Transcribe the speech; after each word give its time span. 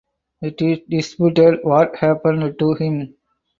It 0.41 0.59
is 0.63 0.79
disputed 0.89 1.59
what 1.61 1.95
happened 1.97 2.57
to 2.57 2.73
him. 2.73 3.13